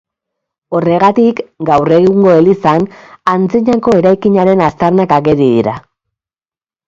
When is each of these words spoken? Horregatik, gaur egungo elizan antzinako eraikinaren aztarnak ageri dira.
Horregatik, 0.77 1.41
gaur 1.69 1.91
egungo 1.97 2.31
elizan 2.37 2.87
antzinako 3.33 3.93
eraikinaren 3.99 4.63
aztarnak 4.69 5.13
ageri 5.21 5.39
dira. 5.53 5.77